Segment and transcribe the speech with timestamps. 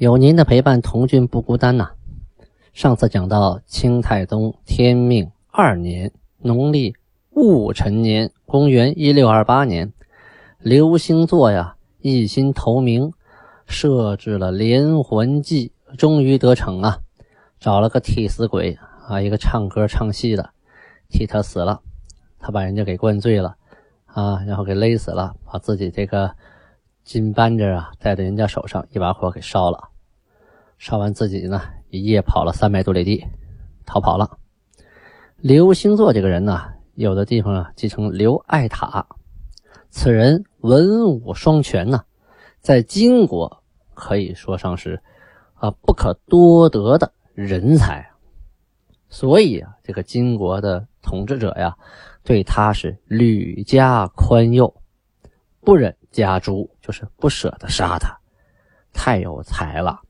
[0.00, 1.90] 有您的陪伴，童俊不孤单呐。
[2.72, 6.94] 上次讲到清太宗天命二年，农历
[7.32, 9.92] 戊辰年，公元一六二八年，
[10.58, 13.12] 刘星座呀一心投明，
[13.66, 17.00] 设置了连环计，终于得逞啊！
[17.58, 20.48] 找了个替死鬼啊，一个唱歌唱戏的，
[21.10, 21.82] 替他死了，
[22.38, 23.56] 他把人家给灌醉了
[24.06, 26.34] 啊，然后给勒死了，把自己这个。
[27.02, 29.88] 金扳指啊，戴在人家手上，一把火给烧了。
[30.78, 33.26] 烧完自己呢，一夜跑了三百多里地，
[33.84, 34.38] 逃跑了。
[35.36, 39.06] 刘星座这个人呢，有的地方啊，继承刘爱塔。
[39.90, 42.04] 此人文武双全呢，
[42.60, 43.62] 在金国
[43.94, 45.02] 可以说上是
[45.54, 48.08] 啊不可多得的人才。
[49.08, 51.76] 所以啊，这个金国的统治者呀，
[52.22, 54.72] 对他是屡加宽宥，
[55.62, 55.96] 不忍。
[56.10, 58.18] 家诛就是不舍得杀他，
[58.92, 60.00] 太有才了。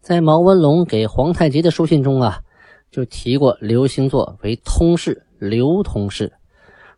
[0.00, 2.42] 在毛文龙给皇太极的书信中啊，
[2.90, 6.32] 就提过刘星座为通事，刘通事，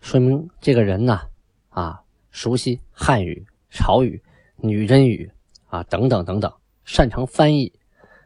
[0.00, 1.20] 说明这个人呢
[1.68, 4.22] 啊熟悉汉语、朝语、
[4.56, 5.30] 女真语
[5.66, 6.52] 啊等等等等，
[6.84, 7.72] 擅长翻译。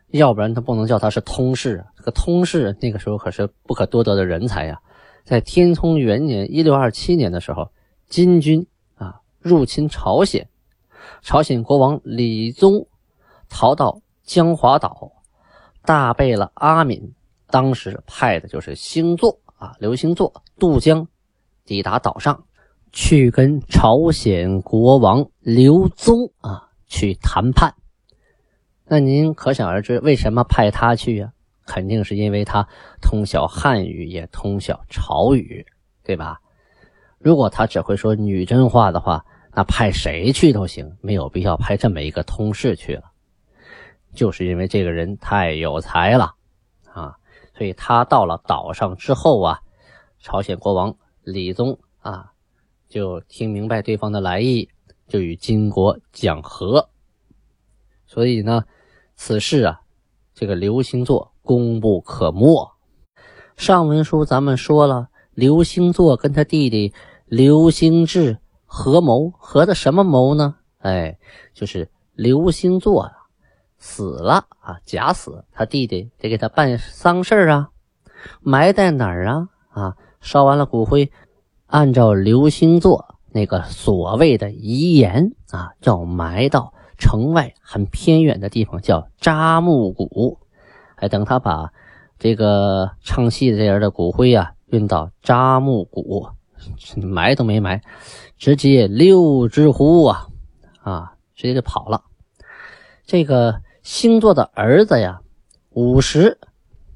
[0.09, 1.85] 要不然他不能叫他是通事。
[1.97, 4.81] 这个通事那个时候可是不可多得的人才呀。
[5.25, 7.71] 在天聪元年（一六二七年）的时候，
[8.09, 8.67] 金军。
[9.41, 10.49] 入侵朝鲜，
[11.23, 12.87] 朝鲜国王李宗
[13.49, 15.11] 逃到江华岛，
[15.83, 17.15] 大贝勒阿敏
[17.47, 21.09] 当时派的就是星座啊，刘星座渡江
[21.65, 22.45] 抵达岛上，
[22.93, 27.75] 去跟朝鲜国王刘宗啊去谈判。
[28.85, 31.33] 那您可想而知，为什么派他去呀？
[31.65, 32.67] 肯定是因为他
[33.01, 35.65] 通晓汉语，也通晓朝语，
[36.03, 36.41] 对吧？
[37.19, 43.11] 如果他只会说女真话的话，那派谁去都行，没有必要派这么一个通事去了。
[44.15, 46.35] 就是因为这个人太有才了
[46.93, 47.17] 啊，
[47.57, 49.61] 所以他到了岛上之后啊，
[50.19, 52.33] 朝鲜国王李宗啊
[52.89, 54.69] 就听明白对方的来意，
[55.07, 56.89] 就与金国讲和。
[58.07, 58.65] 所以呢，
[59.15, 59.81] 此事啊，
[60.35, 62.69] 这个刘星座功不可没。
[63.57, 66.93] 上文书咱们说了，刘星座跟他弟弟
[67.27, 68.39] 刘星志。
[68.73, 70.55] 合谋合的什么谋呢？
[70.79, 71.19] 哎，
[71.53, 73.13] 就是刘星座啊，
[73.79, 77.71] 死了啊，假死，他弟弟得给他办丧事啊，
[78.41, 79.49] 埋在哪儿啊？
[79.71, 81.11] 啊，烧完了骨灰，
[81.67, 90.39] 按照刘星座那个所谓的遗言啊，要埋到城外很偏远的地方，叫扎木谷。
[90.95, 91.73] 哎，等他把
[92.21, 96.29] 这个唱戏的这人的骨灰啊运到扎木谷，
[97.03, 97.81] 埋都没埋。
[98.37, 100.27] 直接溜之乎啊
[100.83, 101.13] 啊！
[101.35, 102.03] 直接就跑了。
[103.05, 105.21] 这个星座的儿子呀，
[105.71, 106.39] 五十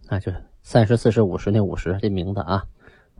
[0.08, 2.64] 啊，就是三十、四十、五十那五十这名字啊，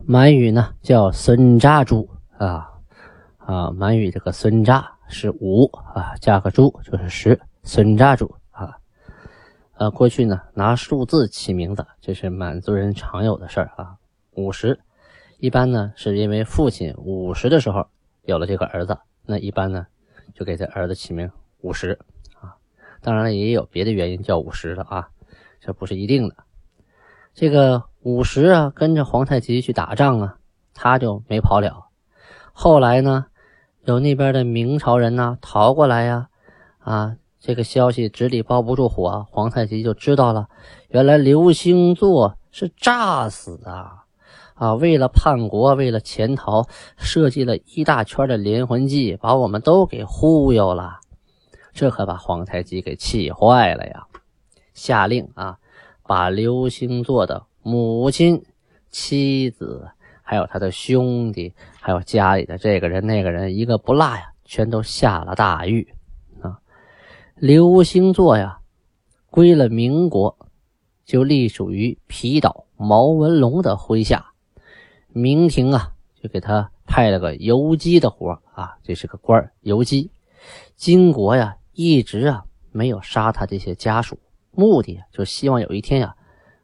[0.05, 2.71] 满语呢叫孙扎珠啊
[3.37, 8.75] 啊，满语这个孙扎是五啊，加个珠就是十，孙扎珠啊。
[9.77, 13.95] 呃，过去呢拿数字起名字，这是满族人常有的事儿啊。
[14.31, 14.79] 五十
[15.37, 17.87] 一般呢是因为父亲五十的时候。
[18.27, 18.97] 有了这个儿子，
[19.27, 19.85] 那一般呢，
[20.33, 21.29] 就给这儿子起名
[21.61, 21.99] 五十
[22.41, 22.57] 啊。
[22.99, 25.09] 当然了，也有别的原因叫五十的啊，
[25.59, 26.35] 这不是一定的。
[27.35, 30.37] 这个五十啊，跟着皇太极去打仗啊，
[30.73, 31.85] 他就没跑了。
[32.51, 33.27] 后来呢，
[33.83, 36.29] 有那边的明朝人呢逃过来呀，
[36.79, 40.49] 啊，这个消息纸里包不住火，皇太极就知道了，
[40.87, 43.99] 原来刘星座是诈死的。
[44.55, 46.67] 啊，为了叛国，为了潜逃，
[46.97, 50.99] 设计了一大圈的连环计，把我们都给忽悠了。
[51.73, 54.07] 这可把皇太极给气坏了呀！
[54.73, 55.57] 下令啊，
[56.03, 58.41] 把刘星座的母亲、
[58.89, 59.89] 妻子，
[60.21, 65.93] 还有他的兄弟，还有家里的这个人那个人，一个不落呀，全都下了大狱
[66.41, 66.59] 啊。
[67.35, 68.59] 刘星座呀，
[69.29, 70.37] 归了民国，
[71.03, 74.31] 就隶属于皮岛毛文龙的麾下。
[75.17, 80.11] 明廷啊，就给他派了个游击的活啊，这是个官游击。
[80.75, 84.19] 金国呀，一直啊没有杀他这些家属，
[84.51, 86.13] 目的就希望有一天呀，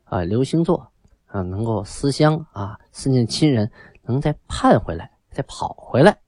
[0.03, 0.91] 啊，刘星座
[1.27, 3.71] 啊能够思乡啊，思念亲人，
[4.03, 6.19] 能再盼回来，再跑回来，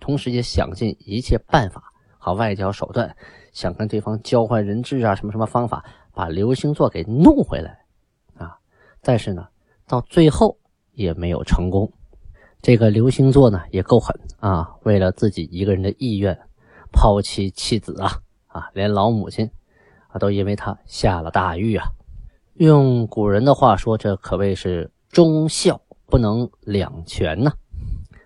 [0.00, 3.14] 同时也想尽一切办法和外交手段，
[3.52, 5.84] 想跟对方交换人质啊，什么什么方法，
[6.14, 7.78] 把刘星座给弄回来
[8.38, 8.56] 啊。
[9.02, 9.46] 但是呢，
[9.86, 10.58] 到最后
[10.96, 11.92] 也没有成功。
[12.60, 16.36] 这个刘星座呢也够狠啊，为了自己一个人的意愿，
[16.90, 19.48] 抛妻弃子啊啊，连老母亲
[20.08, 20.18] 啊。
[20.18, 21.86] 都因为他下了大狱啊！
[22.54, 27.52] 用古人的话说，这可谓是忠孝不能两全呐。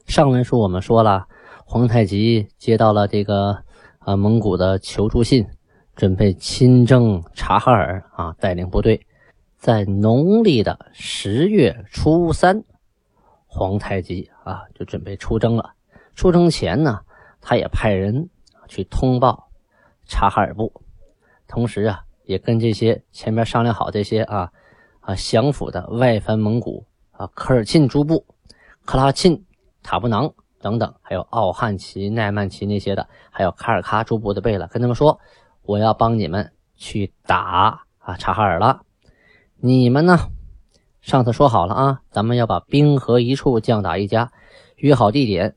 [0.06, 1.26] 上文书我们说了，
[1.66, 3.58] 皇太极接到了这个
[3.98, 5.44] 啊蒙古的求助信，
[5.96, 9.04] 准备亲征察哈尔啊，带领部队
[9.60, 12.64] 在农历的十月初三，
[13.46, 15.74] 皇太极啊就准备出征了。
[16.14, 17.00] 出征前呢，
[17.42, 18.30] 他也派人
[18.68, 19.50] 去通报
[20.06, 20.72] 察哈尔部。
[21.46, 24.50] 同时啊，也跟这些前面商量好这些啊
[25.00, 28.24] 啊降服的外藩蒙古啊科尔沁诸部、
[28.86, 29.44] 克拉沁、
[29.82, 35.20] 塔布囊等等，还有奥汉旗、奈曼旗那些的，还有卡尔喀诸部的贝勒，跟他们说，
[35.64, 38.80] 我要帮你们去打啊察哈尔了。
[39.62, 40.30] 你们呢，
[41.02, 44.32] 上次说好了啊，咱们要把兵合一处，将打一家，
[44.76, 45.54] 约好地点，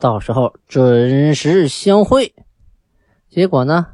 [0.00, 2.34] 到时候准时相会。
[3.28, 3.86] 结果呢？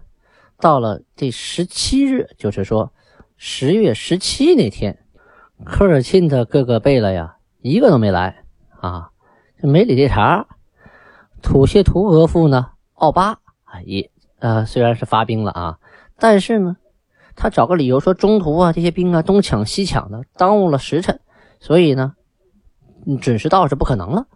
[0.58, 2.92] 到了第十七日，就是说
[3.36, 4.98] 十月十七那天，
[5.64, 8.44] 科尔沁的各个贝勒呀，一个都没来
[8.80, 9.10] 啊，
[9.62, 10.46] 没理这茬。
[11.42, 15.78] 土谢图额驸呢，奥巴啊也呃虽然是发兵了啊，
[16.18, 16.76] 但是呢，
[17.40, 21.18] 他找个理由说中途啊这些兵啊东抢西抢的，耽误了时辰，
[21.58, 22.12] 所以呢
[23.22, 24.26] 准时到是不可能了。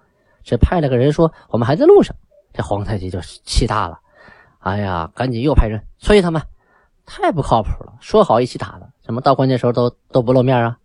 [0.43, 2.17] 只派了个人说我们还在路上，
[2.55, 4.01] 这皇太极就气大了。
[4.59, 6.41] 哎呀，赶紧又派人催他们，
[7.05, 7.93] 太不靠谱了！
[8.01, 10.79] 说好一起打的，怎么到关键时候都都不露面啊？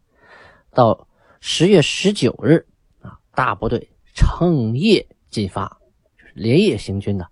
[0.74, 1.08] 到
[1.40, 2.68] 十月十九日
[3.02, 5.78] 啊，大部队乘夜进发，
[6.34, 7.26] 连夜行军的。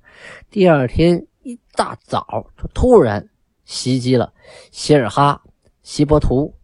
[0.49, 3.27] 第二天一大早，就突然
[3.67, 4.33] 袭击了
[4.71, 5.43] 希尔哈、
[5.83, 6.55] 锡伯图、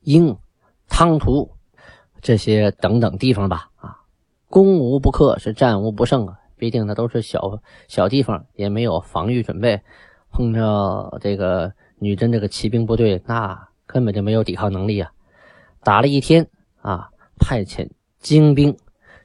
[0.00, 0.34] 英、
[0.88, 1.50] 汤图
[2.22, 3.68] 这些等等地方吧。
[3.76, 3.98] 啊，
[4.48, 6.38] 攻无不克，是战无不胜啊！
[6.56, 9.82] 毕竟那都是小小地方，也没有防御准备，
[10.30, 15.10] 碰着这个女真这个骑兵部队，那根本就没有抵抗能力啊！
[15.82, 16.48] 打了一天
[16.80, 17.10] 啊，
[17.40, 18.76] 派遣精兵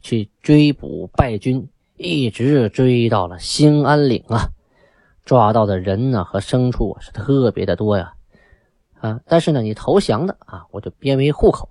[0.02, 4.50] 去追捕败军，一直追到了兴安岭啊，
[5.28, 8.14] 抓到的人呢和牲畜是特别的多呀，
[9.02, 9.20] 啊！
[9.26, 11.68] 但是呢，你投降的啊，我就编为户口；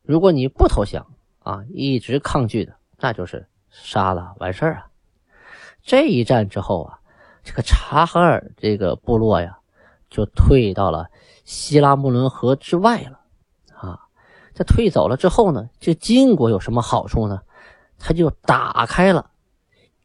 [0.00, 1.06] 如果你不投降
[1.40, 4.88] 啊，一直抗拒的，那就是杀了完事儿啊！
[5.82, 6.98] 这一战之后啊，
[7.44, 9.58] 这个察哈尔这个部落呀，
[10.08, 11.10] 就退到了
[11.44, 13.20] 西拉木伦河之外了。
[13.76, 14.00] 啊，
[14.54, 17.42] 这退走了之后呢，这晋国有什么好处呢？
[17.98, 19.30] 他就打开了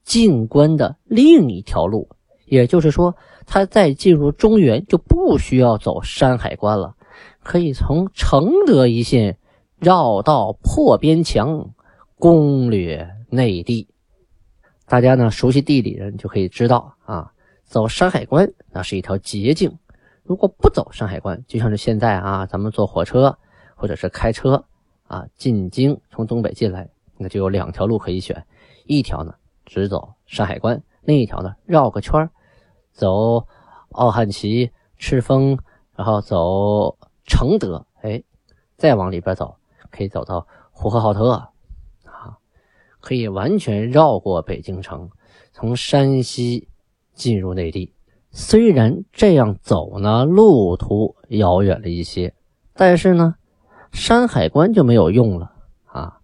[0.03, 2.09] 进关的另一条路，
[2.53, 3.15] 也就是说，
[3.47, 6.95] 他再进入中原就不需要走山海关了，
[7.41, 9.39] 可以从承德一线
[9.79, 11.71] 绕道破边墙，
[12.19, 13.87] 攻略内地。
[14.85, 17.31] 大家呢熟悉地理人就可以知道啊，
[17.63, 19.79] 走山海关那是一条捷径。
[20.21, 23.35] 如果不走山海关，就像是现在啊，咱们坐火车
[23.75, 24.63] 或者是开车
[25.07, 26.87] 啊进京，从东北进来，
[27.17, 28.45] 那就有两条路可以选。
[28.85, 29.33] 一条呢
[29.65, 32.29] 直走山海关，另一条呢绕个圈
[32.93, 33.45] 走
[33.89, 35.57] 奥汉旗、赤峰，
[35.95, 38.23] 然后走承德，哎，
[38.77, 39.57] 再往里边走，
[39.91, 41.49] 可以走到呼和浩特啊。
[42.99, 45.09] 可以完全绕过北京城，
[45.51, 46.69] 从山西
[47.13, 47.93] 进入内地。
[48.31, 52.33] 虽然这样走呢，路途遥远了一些，
[52.73, 53.35] 但是呢，
[53.91, 55.51] 山海关就没有用了
[55.85, 56.19] 啊！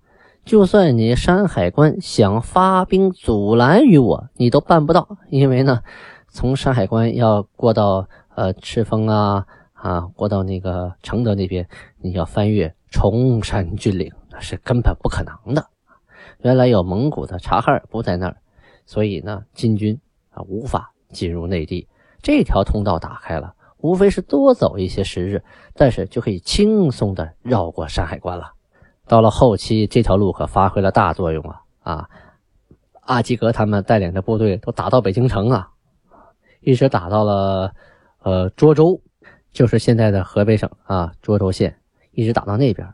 [0.46, 5.84] 就算你山海关想发兵阻拦于我，你都办不到，因为呢，
[6.32, 11.68] 从山海关要过到呃赤峰啊啊，过到那个承德那边，
[11.98, 15.68] 你要翻越崇山峻岭，那是根本不可能的。
[16.42, 18.38] 原来有蒙古的察哈尔部在那儿，
[18.86, 20.00] 所以呢，金军
[20.32, 21.88] 啊无法进入内地。
[22.22, 25.44] 这条通道打开了，无非是多走一些时日，
[25.74, 28.54] 但是就可以轻松的绕过山海关了。
[29.08, 31.62] 到了后期，这条路可发挥了大作用啊！
[31.82, 32.10] 啊，
[33.02, 35.72] 阿基格他们带领的部队都打到北京城啊，
[36.62, 37.74] 一直打到了
[38.24, 39.02] 呃涿州，
[39.52, 41.76] 就是现在的河北省啊涿州县，
[42.12, 42.88] 一直打到那边，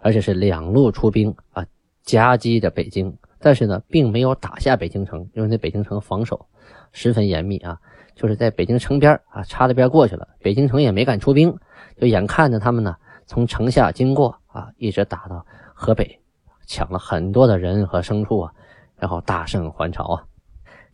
[0.00, 1.64] 而且是两路出兵啊。
[2.02, 6.48] 夹击着北京，但是呢，并没有打下北京城，因为那北京城防守
[6.90, 7.78] 十分严密啊。
[8.14, 10.28] 就是在北京城边啊，插着边过去了。
[10.40, 11.56] 北京城也没敢出兵，
[11.96, 16.20] 就眼看着他们呢从城下经过啊，一直打到河北，
[16.66, 18.52] 抢了很多的人和牲畜啊，
[18.96, 20.24] 然后大胜还朝啊。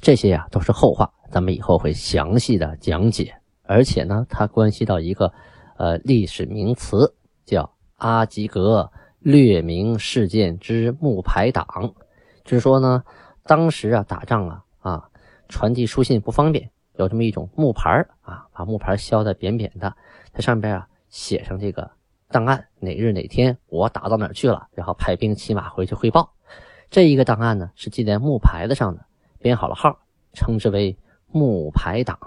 [0.01, 3.35] 这些呀都是后话，咱们以后会详细的讲解。
[3.65, 5.33] 而且呢，它关系到一个
[5.77, 7.15] 呃历史名词，
[7.45, 11.67] 叫阿吉格略明事件之木牌党，
[12.45, 13.03] 就是说呢，
[13.45, 15.11] 当时啊打仗啊啊
[15.49, 16.71] 传递书信不方便。
[16.95, 19.95] 有这么一种木牌啊，把木牌削的扁扁的，
[20.33, 21.89] 在上边啊写上这个
[22.29, 26.33] 档案，哪日哪天我打到哪儿去了，然后派兵骑马回去汇报。
[26.91, 29.05] 这一个档案呢是记在木牌子上的，
[29.41, 29.99] 编好了号，
[30.33, 32.19] 称之为木牌档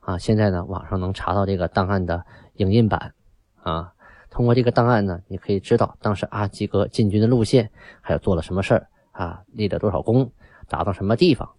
[0.00, 0.18] 啊。
[0.18, 3.14] 现在呢网上能查到这个档案的影印版
[3.62, 3.92] 啊。
[4.30, 10.30] 通过这个档案呢，你可以知道当时阿基哥进军的路线，还有做了什么事儿啊，立了多少功，
[10.68, 11.50] 打到什么地方。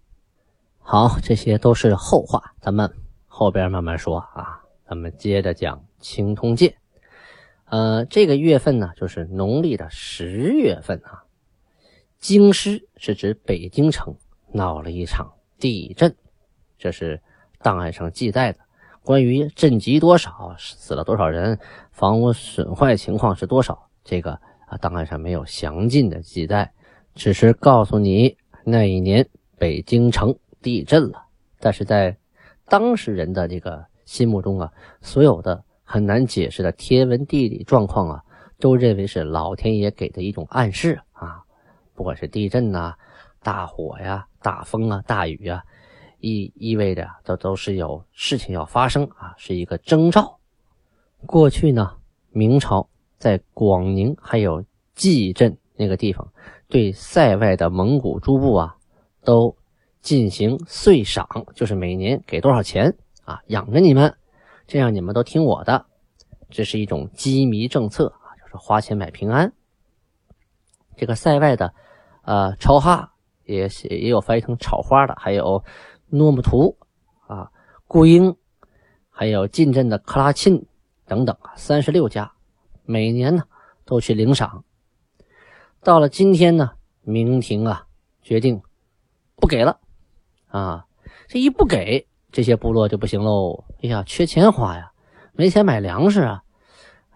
[0.78, 2.90] 好，这些都是后话，咱们
[3.26, 4.60] 后边慢慢说啊。
[4.84, 6.70] 咱们接着讲《青铜剑》。
[7.66, 11.24] 呃，这个月份呢，就是农历的十月份啊。
[12.18, 14.16] 京师是指北京城
[14.52, 16.14] 闹了一场地震，
[16.78, 17.20] 这是
[17.60, 18.58] 档案上记载的。
[19.02, 21.58] 关于震级多少、死了多少人、
[21.90, 24.32] 房屋损坏情况是多少，这个
[24.66, 26.72] 啊档案上没有详尽的记载，
[27.14, 29.28] 只是告诉你那一年
[29.58, 30.34] 北京城。
[30.62, 31.24] 地震了，
[31.58, 32.16] 但是在
[32.66, 38.22] 当事人的这个心目中啊，所有的很难解释的天文地理状况啊，
[38.60, 41.42] 都认为是老天爷给的一种暗示啊。
[41.94, 42.94] 不管是地震呐、
[43.42, 45.62] 大火呀、大风啊、大雨啊，
[46.18, 50.38] 意意味着都都是有事情要发生啊，是一个征兆。
[51.26, 51.96] 过去呢，
[52.30, 56.32] 明朝在广宁还有蓟镇那个地方，
[56.68, 58.76] 对塞外的蒙古诸部啊，
[59.24, 59.56] 都。
[60.02, 62.92] 进行岁赏，就是每年给多少钱
[63.24, 64.12] 啊，养着你们，
[64.66, 65.86] 这样你们都听我的，
[66.50, 69.52] 这是一种羁縻政策啊，就是花钱买平安。
[70.96, 71.72] 这个塞外的，
[72.24, 73.11] 呃，超哈
[73.52, 75.64] 也也有翻译成草花的，还有
[76.08, 76.76] 诺木图
[77.26, 77.50] 啊、
[77.86, 78.36] 顾英，
[79.10, 80.64] 还有近镇的克拉沁
[81.06, 82.32] 等等啊，三十六家，
[82.84, 83.44] 每年呢
[83.84, 84.64] 都去领赏。
[85.82, 87.86] 到了今天呢，明廷啊
[88.22, 88.62] 决定
[89.36, 89.78] 不给了。
[90.48, 90.86] 啊，
[91.28, 93.64] 这一不给这些部落就不行喽。
[93.82, 94.92] 哎呀，缺钱花呀，
[95.32, 96.42] 没钱买粮食啊。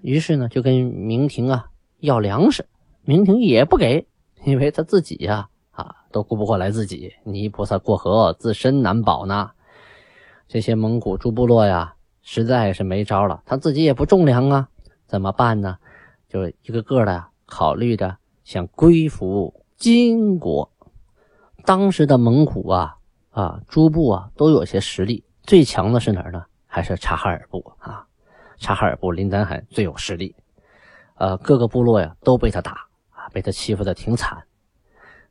[0.00, 2.66] 于是呢，就跟明廷啊要粮食，
[3.02, 4.06] 明廷也不给，
[4.44, 5.48] 因为他自己呀
[6.16, 7.12] 都顾不过来自己。
[7.24, 9.50] 泥菩萨过河，自身难保呢。
[10.48, 14.68] 这些蒙古诸部落呀，实在是没招了，他自己也不种粮啊，
[15.06, 15.76] 怎么办呢？
[16.26, 20.72] 就一个个的考虑着想归服金国。
[21.66, 22.96] 当时的蒙古啊。
[23.30, 26.42] 啊，诸部啊都有些实力，最强的是哪儿呢？
[26.66, 28.06] 还是察哈尔部啊？
[28.56, 30.34] 察哈尔部林丹汗最有实力，
[31.16, 34.42] 呃，各个部落呀都被他打啊，被他欺负的挺惨。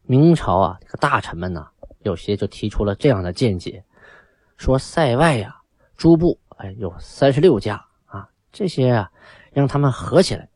[0.06, 1.68] 明朝啊，这个大臣们呢，
[2.04, 3.84] 有些就提出了这样的见解，
[4.58, 5.56] 说塞外呀，
[5.98, 9.12] 诸部哎有三十六家啊，这些啊
[9.52, 10.50] 让他们合起来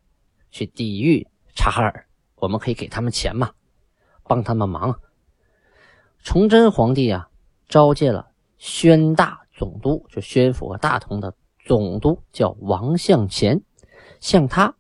[0.52, 3.52] 去抵御察哈尔，我们可以给他们钱嘛，
[4.24, 5.00] 帮他们忙。
[6.24, 7.28] 崇祯皇帝啊。
[7.70, 13.62] 召见了宣大总督，就宣府和大同的总督，叫王向前，
[14.20, 14.74] 向他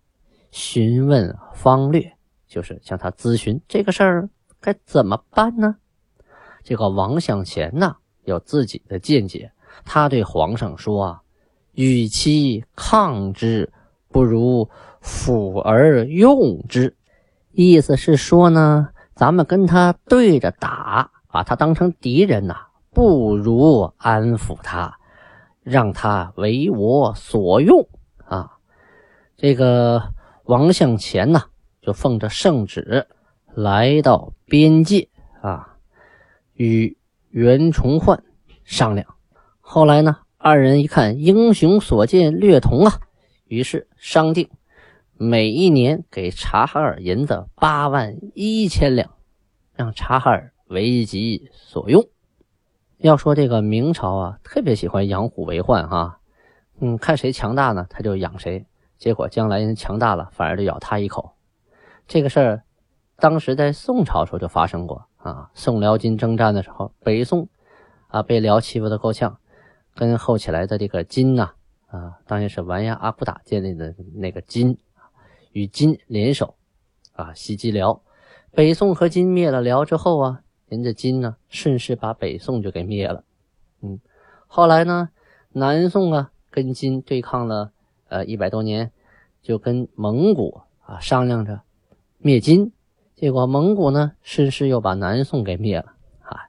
[0.49, 4.29] 询问方略，就是向他咨询这个事儿
[4.61, 5.77] 该怎么办呢？
[6.63, 9.51] 这个王向前呢有自己的见解，
[9.85, 11.21] 他对皇上说啊
[11.73, 13.71] ：“与其抗之，
[14.09, 14.69] 不如
[15.01, 16.95] 辅而用之。”
[17.51, 22.67] 意思是说呢，咱们跟他对着打，把他当成敌人呐。
[22.91, 24.97] 不如安抚他，
[25.61, 27.87] 让他为我所用
[28.25, 28.57] 啊！
[29.37, 30.11] 这个
[30.45, 31.43] 王向前呢，
[31.81, 33.07] 就奉着圣旨
[33.53, 35.09] 来到边界
[35.41, 35.77] 啊，
[36.53, 36.97] 与
[37.29, 38.23] 袁崇焕
[38.63, 39.15] 商量。
[39.59, 42.99] 后来呢，二人一看英雄所见略同啊，
[43.45, 44.49] 于是商定
[45.15, 49.11] 每一年给察哈尔银子八万一千两，
[49.75, 52.07] 让察哈尔为己所用。
[52.97, 56.19] 要说这个明朝啊，特别喜欢养虎为患哈，
[56.79, 58.65] 嗯，看谁强大呢，他就养谁，
[58.97, 61.31] 结果将来人强大了，反而就咬他一口。
[62.07, 62.63] 这个事儿，
[63.19, 65.49] 当时在宋朝时候就发生过啊。
[65.53, 67.47] 宋辽金征战的时候，北宋
[68.07, 69.37] 啊被辽欺负的够呛，
[69.95, 71.51] 跟后起来的这个金呐
[71.87, 74.77] 啊，当然是完颜阿骨打建立的那个金，
[75.51, 76.55] 与金联手
[77.13, 78.01] 啊袭击辽。
[78.51, 80.41] 北宋和金灭了辽之后啊。
[80.69, 83.23] 人家金呢，顺势把北宋就给灭了。
[83.81, 83.99] 嗯，
[84.45, 85.09] 后来呢，
[85.51, 87.71] 南宋啊跟金对抗了
[88.07, 88.91] 呃一百多年，
[89.41, 91.61] 就跟蒙古啊商量着
[92.19, 92.71] 灭金，
[93.19, 96.47] 结果蒙古呢顺势又把南宋给灭了啊。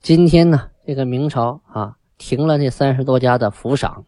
[0.00, 4.04] 今天呢，这个明朝啊停了那三十多家的府赏，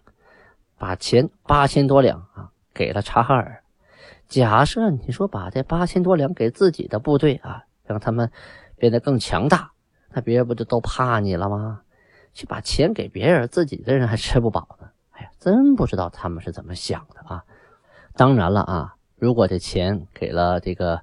[0.76, 3.62] 把钱八千多两啊给了察哈尔。
[4.26, 8.32] 假设你说把这八千多两给自己的部队啊，让他们
[8.74, 9.70] 变得更强大，
[10.10, 11.82] 那别人不就都怕你了吗？
[12.34, 14.88] 去把钱给别人，自己的人还吃不饱呢。
[15.12, 17.44] 哎呀，真不知道他们是怎么想的啊！
[18.16, 21.00] 当然了啊，如果这钱给了这个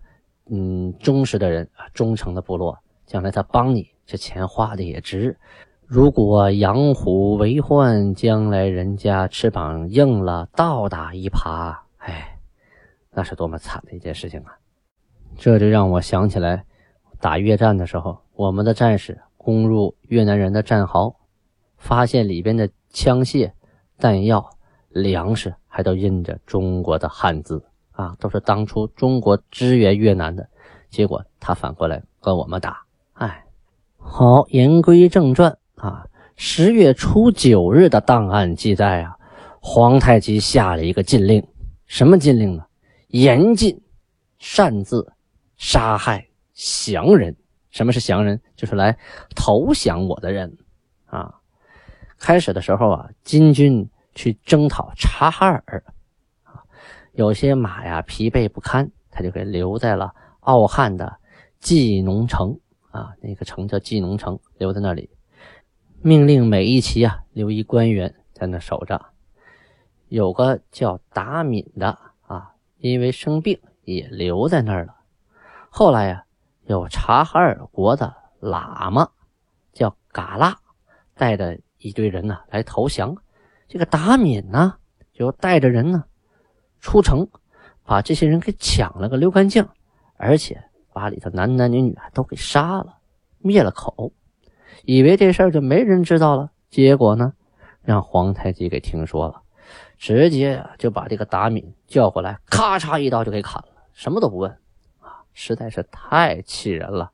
[0.49, 5.37] 嗯忠实的人啊，忠诚的部落，将来他帮你，这钱花的也值。
[5.85, 12.39] 如果养虎为患，将来人家翅膀硬了，倒打一耙，哎，
[13.11, 14.57] 那是多么惨的一件事情啊！
[15.37, 16.65] 这就让我想起来，
[17.19, 21.15] 打越战的时候，我们的战士攻入越南人的战壕。
[21.77, 23.53] 发现里边的枪械、
[23.97, 24.49] 弹药、
[24.89, 27.63] 粮食还都印着中国的汉字
[27.99, 30.47] 啊，都是当初中国支援越南的。
[30.89, 32.81] 结果他反过来跟我们打，
[33.13, 33.43] 哎，
[33.97, 36.05] 好，言归正传啊。
[36.37, 39.17] 十月初九日的档案记载啊，
[39.59, 41.45] 皇太极下了一个禁令，
[41.87, 42.63] 什么禁令呢？
[43.09, 43.81] 严禁
[44.37, 45.11] 擅自
[45.57, 47.35] 杀害降人。
[47.69, 48.39] 什么是降人？
[48.55, 48.97] 就是来
[49.35, 50.57] 投降我的人
[51.05, 51.35] 啊。
[52.17, 55.83] 开始的时候啊，金军去征讨察哈尔，
[57.19, 61.19] 有些马呀疲惫不堪，他就给留在了傲汉的
[61.59, 62.57] 济农城
[62.91, 65.09] 啊，那个城叫济农城，留在那里，
[66.01, 69.07] 命令每一旗啊留一官员在那守着。
[70.07, 74.95] 有个叫达敏的啊，因为生病也留在那儿了。
[75.69, 76.23] 后来呀，
[76.67, 79.09] 有察哈尔国的喇嘛
[79.73, 80.57] 叫嘎拉，
[81.15, 81.59] 带着。
[81.81, 83.15] 一堆人呢来投降，
[83.69, 84.75] 这个达敏呢
[85.13, 86.03] 就带着人呢
[86.79, 87.27] 出城，
[87.83, 89.67] 把这些人给抢了个溜干净，
[90.17, 90.63] 而且
[90.93, 92.97] 把里头男男女女都给杀了，
[93.39, 94.11] 灭了口，
[94.83, 96.51] 以为这事儿就没人知道了。
[96.69, 97.33] 结果呢，
[97.81, 99.41] 让皇太极给听说了，
[99.97, 104.51] 直接就把这个达敏叫过来，咔嚓一刀就给砍了，什么都不问
[104.99, 107.11] 啊，实在是太气人了。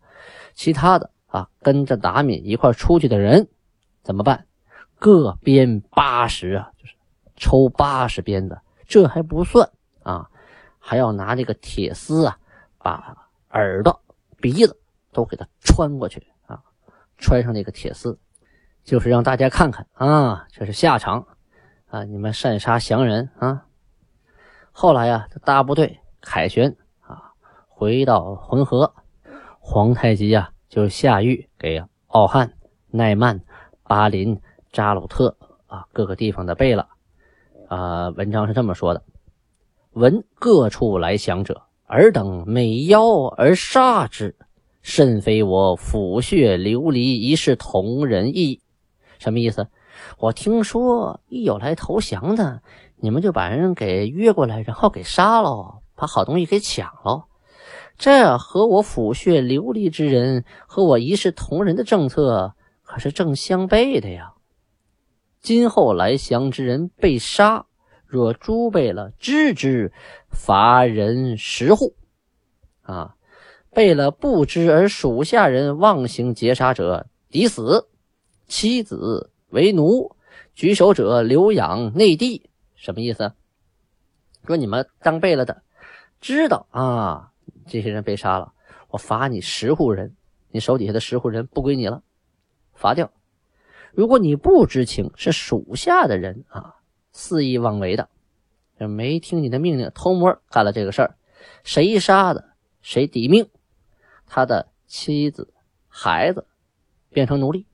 [0.54, 3.48] 其他的啊，跟着达敏一块出去的人
[4.04, 4.46] 怎么办？
[4.98, 6.96] 各鞭八十啊，就是
[7.36, 9.70] 抽八十鞭子，这还不算
[10.04, 10.30] 啊，
[10.80, 12.38] 还要拿这个铁丝啊，
[12.78, 14.02] 把耳朵、
[14.38, 14.80] 鼻子
[15.12, 16.62] 都给他穿过去啊，
[17.18, 18.18] 穿上那个铁丝，
[18.84, 21.28] 就是让大家看看啊，这是下场
[21.88, 23.66] 啊，你们擅杀降人啊。
[24.72, 27.34] 后来呀，这大部队凯旋啊，
[27.68, 28.94] 回到浑河，
[29.60, 32.54] 皇太极呀就下狱给奥汉、
[32.88, 33.42] 奈曼、
[33.84, 34.42] 巴林。
[34.72, 36.86] 扎鲁特啊，各个地方的贝勒
[37.76, 39.04] 啊，文章是这么说的：
[39.92, 44.38] 闻各处来降者，尔等每邀而杀之，
[44.82, 48.62] 甚非我抚血流离一视同仁意。
[49.20, 49.68] 什么意思？
[50.18, 52.62] 我听说一有来投降的，
[52.96, 57.26] 你们就把人给约过来，然后给杀了，把好东西给抢了。
[57.98, 64.32] 这和我抚血流离之人和我一视同仁的政策可是正相悖的呀。
[65.46, 67.68] 今后来降之人被杀，
[68.08, 69.94] 若诸贝勒知之，
[70.32, 71.94] 罚人十户。
[72.82, 73.16] 啊，
[73.70, 77.86] 贝勒不知而属下人妄行劫杀者，抵死；
[78.48, 80.16] 妻子为奴，
[80.56, 82.50] 举手者留养内地。
[82.74, 83.32] 什么意思？
[84.48, 85.62] 说你们当贝勒的
[86.20, 87.32] 知道啊，
[87.68, 88.52] 这些人被杀了，
[88.90, 90.16] 我罚你十户人，
[90.50, 92.02] 你手底下的十户人不归你了，
[92.74, 93.12] 罚掉。
[93.96, 96.76] 如果你不知情，是属下的人啊，
[97.14, 98.10] 肆意妄为的，
[98.78, 101.16] 没听你的命令，偷摸干了这个事儿，
[101.64, 102.50] 谁杀的
[102.82, 103.50] 谁抵命，
[104.28, 105.54] 他的妻子、
[105.88, 106.46] 孩子
[107.10, 107.66] 变成奴隶，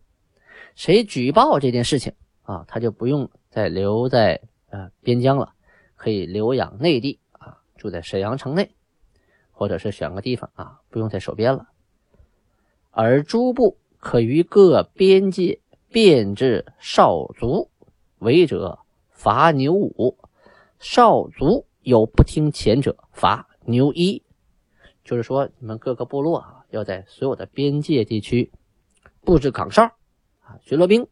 [0.75, 5.53] 谁举报这件事情啊，他就不用再留在呃边疆了，
[5.95, 8.75] 可以留养内地啊，住在沈阳城内，
[9.51, 11.67] 或者是选个地方啊，不用再守边了，
[12.91, 15.60] 而诸部可于各边界。
[15.91, 17.69] 变至少卒，
[18.19, 20.15] 违者罚牛五；
[20.79, 24.23] 少卒有不听前者，罚牛一。
[25.03, 28.51] 就是说，你们各个部落啊，要在所有的边界地区
[29.25, 29.83] 布置岗哨
[30.41, 31.05] 啊，巡逻兵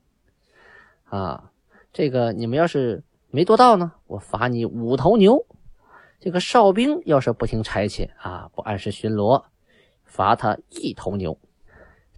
[1.04, 1.52] 啊。
[1.92, 5.46] 这个你们要是没做到呢，我罚你五头牛。
[6.22, 9.44] 这个哨兵要是不听差遣啊，不按时巡逻，
[10.06, 11.38] 罚他一头牛。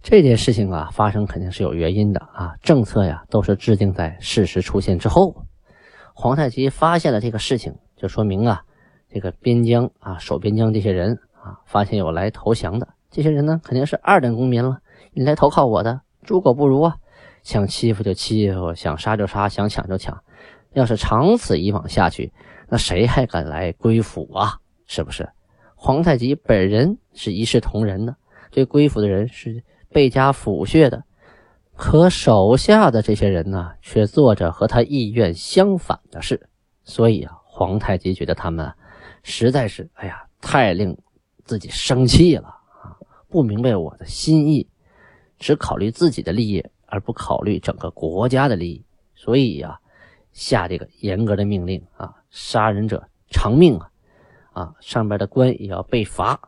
[0.02, 2.56] 这件事情啊，发生肯定是有原因的啊。
[2.60, 5.34] 政策呀，都是制定在事实出现之后。
[6.12, 8.64] 皇太极发现了这个事情，就说明啊，
[9.08, 14.78] 这个边疆啊，守边疆这些人啊，发现有来投降的这些人呢，肯定是二等公民了。
[15.12, 16.96] 你来投靠我的，猪狗不如啊！
[17.44, 20.20] 想欺负就欺负，想杀就杀，想抢就抢。
[20.72, 22.32] 要是长此以往下去，
[22.68, 24.58] 那谁还敢来归附啊？
[24.86, 25.28] 是不是？
[25.76, 28.16] 皇太极本人是一视同仁的，
[28.50, 29.62] 对归附的人是
[29.92, 31.04] 倍加抚恤的。
[31.76, 36.48] 可手下的这些人呢，却做着和他意愿相反的事。
[36.84, 38.72] 所以啊，皇太极觉得他们
[39.22, 40.96] 实在是，哎呀，太令
[41.44, 42.96] 自己生气了啊！
[43.28, 44.68] 不明白我的心意，
[45.38, 48.84] 只考虑自己的利益，而不考虑整个国家的利益。
[49.14, 49.78] 所以呀。
[50.32, 53.90] 下这个严格的命令啊，杀人者偿命啊，
[54.54, 56.40] 啊，上边的官也要被罚。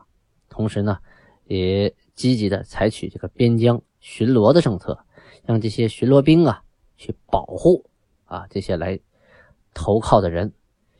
[0.49, 0.97] 同时呢，
[1.45, 4.97] 也积极的采取这个边疆巡逻的政策，
[5.43, 6.63] 让这些巡逻兵啊
[6.97, 7.85] 去保护
[8.25, 8.99] 啊这些来
[9.73, 10.53] 投靠的人。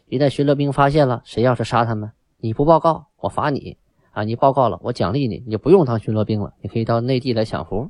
[0.07, 3.77] 一旦巡逻兵发现了谁要是杀他们，你不报告我罚你
[4.11, 7.89] 啊，你报告了我奖励你，你就不用当巡逻兵了，你可以到内地来享福。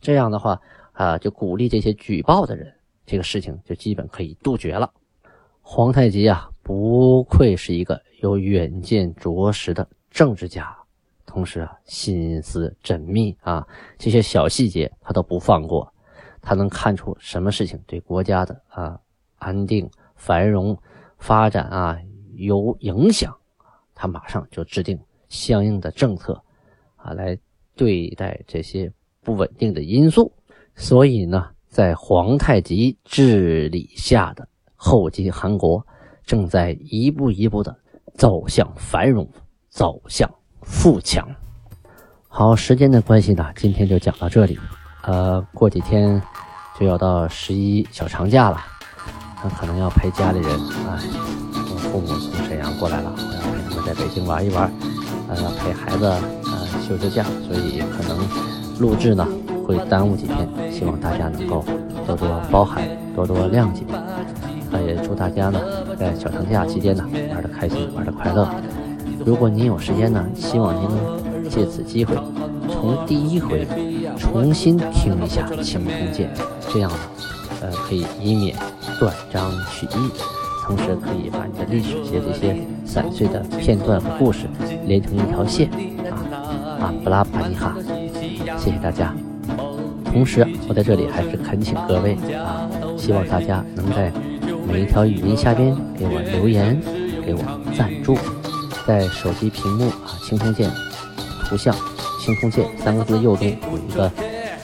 [0.00, 0.60] 这样的话
[0.92, 2.74] 啊，就鼓励这些举报的人。
[3.06, 4.92] 这个事情就基本可以杜绝了。
[5.62, 10.76] 皇太极啊，不愧是一个有远见卓识的政治家，
[11.30, 13.66] 同时啊，心思缜密啊，
[13.96, 15.90] 这些小细节他都不放过。
[16.42, 19.00] 他能看出什么事情对国家的啊
[19.38, 20.76] 安定、繁荣、
[21.16, 21.96] 发展啊
[22.34, 23.34] 有影响，
[23.94, 26.38] 他马上就制定相应的政策
[26.96, 27.38] 啊来
[27.74, 30.30] 对待这些不稳定的因素。
[30.74, 31.50] 所以呢。
[31.70, 35.86] 在皇太极治理下的后金韩国，
[36.24, 37.72] 正在一步一步的
[38.16, 39.24] 走向繁荣，
[39.68, 40.28] 走向
[40.62, 41.26] 富强。
[42.28, 44.58] 好，时间的关系呢，今天就讲到这里。
[45.02, 46.20] 呃，过几天
[46.78, 48.58] 就要到十一小长假了，
[49.42, 51.00] 那可能要陪家里人啊，
[51.54, 54.70] 我父母从沈阳过来了，要陪他们在北京玩一玩，
[55.28, 58.18] 呃，陪孩子呃休休假，所以可能
[58.78, 59.26] 录制呢。
[59.66, 61.64] 会耽误几天，希望大家能够
[62.04, 62.82] 多多包涵，
[63.14, 63.84] 多多谅解。
[64.68, 65.60] 那也祝大家呢，
[65.96, 68.48] 在小长假期间呢，玩的开心，玩的快乐。
[69.24, 72.16] 如果您有时间呢，希望您能借此机会，
[72.68, 73.66] 从第一回
[74.18, 76.32] 重新听一下《青铜剑》，
[76.72, 76.98] 这样呢，
[77.62, 78.56] 呃，可以以免
[78.98, 80.10] 断章取义，
[80.64, 84.46] 同时可以把你的历史些这些散碎的片段和故事
[84.86, 85.68] 连成一条线。
[86.10, 87.76] 啊啊，布拉巴尼哈，
[88.56, 89.14] 谢谢大家。
[90.06, 94.10] 同时，我在这里还是恳请各位啊，希望大家能在
[94.66, 96.80] 每一条语音下边给我留言，
[97.24, 97.40] 给我
[97.76, 98.16] 赞助，
[98.86, 100.70] 在手机屏幕啊，青空键
[101.48, 101.74] 图像，
[102.20, 104.10] 青空键三个字右中有一个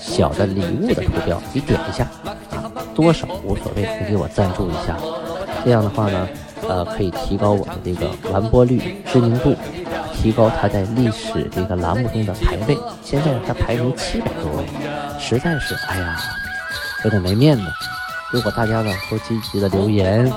[0.01, 2.05] 小的礼物的图标，你点一下
[2.51, 4.97] 啊，多少无所谓，你给我赞助一下，
[5.65, 6.29] 这样的话呢，
[6.69, 9.55] 呃，可以提高我的这个完播率、知名度。
[10.19, 14.65] 提高他在历史这个栏目中的排位，现在他排名七百多位，
[15.21, 16.19] 实在是哎呀，
[17.05, 17.63] 有点没面子。
[18.33, 20.33] 如果大家呢都积极的留言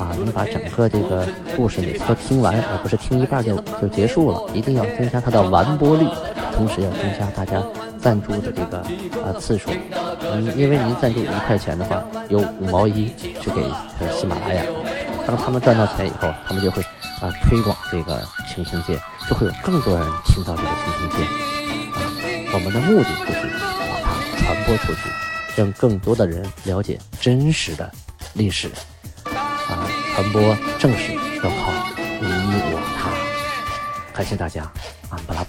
[0.00, 6.06] 啊，能把整个这个故事每次都听完，而不是听一半就就结束了，一定要增加它的完播率，
[6.54, 7.62] 同时要增加大家
[8.00, 8.78] 赞助的这个
[9.22, 9.70] 啊次数。
[10.32, 13.62] 嗯，因为您赞助一块钱的话，有五毛一去给
[14.10, 14.64] 喜马拉雅，
[15.26, 16.82] 当他们赚到钱以后，他们就会。
[17.20, 21.20] 啊，推广这个青铜剑，就会有更多人听到这个青铜剑。
[21.92, 22.00] 啊，
[22.54, 25.00] 我们的目的就是把它传播出去，
[25.54, 27.92] 让更多的人了解真实的
[28.32, 28.70] 历史。
[30.14, 31.72] 传播正是要靠
[32.20, 32.26] 你
[32.72, 33.10] 我他。
[34.12, 34.62] 感谢大家，
[35.08, 35.39] 啊。